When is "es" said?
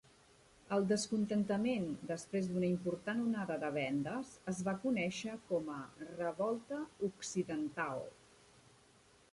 4.53-4.63